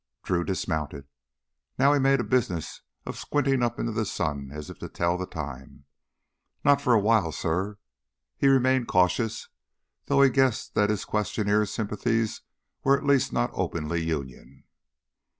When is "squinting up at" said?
3.19-3.85